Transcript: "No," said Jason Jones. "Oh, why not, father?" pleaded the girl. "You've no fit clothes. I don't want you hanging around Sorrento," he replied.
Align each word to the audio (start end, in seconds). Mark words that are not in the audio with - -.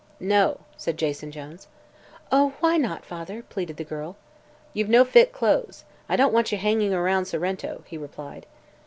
"No," 0.19 0.61
said 0.77 0.97
Jason 0.97 1.29
Jones. 1.29 1.67
"Oh, 2.31 2.55
why 2.59 2.75
not, 2.75 3.05
father?" 3.05 3.43
pleaded 3.43 3.77
the 3.77 3.83
girl. 3.83 4.15
"You've 4.73 4.89
no 4.89 5.05
fit 5.05 5.31
clothes. 5.31 5.83
I 6.09 6.15
don't 6.15 6.33
want 6.33 6.51
you 6.51 6.57
hanging 6.57 6.91
around 6.91 7.25
Sorrento," 7.25 7.83
he 7.85 7.99
replied. 7.99 8.47